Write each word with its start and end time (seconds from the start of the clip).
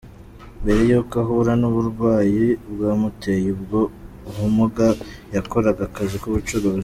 Mbere 0.61 0.81
y’uko 0.89 1.13
ahura 1.23 1.53
n’uburwayi 1.61 2.45
bwamuteye 2.71 3.47
ubwo 3.57 3.79
bumuga 4.35 4.87
yakoraga 5.35 5.81
akazi 5.89 6.17
k’ubucuruzi. 6.21 6.79